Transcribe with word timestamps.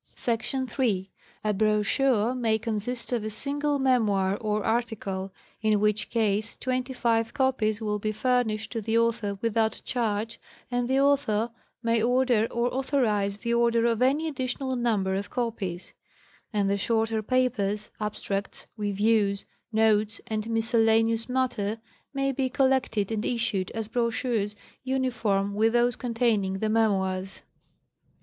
Sec. 0.15 0.41
3. 0.43 1.11
A 1.43 1.53
brochure 1.53 2.33
may 2.33 2.57
consist 2.57 3.13
of 3.13 3.23
a 3.23 3.27
smgle 3.27 3.79
memoir 3.79 4.35
or 4.37 4.63
article, 4.63 5.31
in 5.61 5.79
which 5.79 6.09
case 6.09 6.55
twenty 6.57 6.91
five 6.91 7.35
copies 7.35 7.79
will 7.81 7.99
be 7.99 8.11
furnished 8.11 8.71
to 8.71 8.81
the 8.81 8.97
author 8.97 9.37
without 9.43 9.79
charge, 9.85 10.39
and 10.71 10.87
the 10.89 10.99
author 10.99 11.51
may 11.83 12.01
order 12.01 12.47
or 12.49 12.73
authorize 12.73 13.37
the 13.37 13.53
order 13.53 13.85
of 13.85 14.01
any 14.01 14.27
additional 14.27 14.75
number 14.75 15.13
of 15.13 15.29
copies; 15.29 15.93
and 16.51 16.67
the 16.67 16.77
shorter 16.79 17.21
papers, 17.21 17.91
abstracts, 17.99 18.65
reviews, 18.77 19.45
notes 19.71 20.19
and 20.25 20.49
miscellaneous 20.49 21.29
matter 21.29 21.79
may 22.11 22.31
be 22.31 22.49
col 22.49 22.69
lected 22.69 23.11
and 23.11 23.23
issued 23.23 23.69
as 23.75 23.87
brochures 23.87 24.55
uniform 24.83 25.53
with 25.53 25.73
those 25.73 25.95
containing 25.95 26.53
the 26.57 26.69
memoirs. 26.69 27.43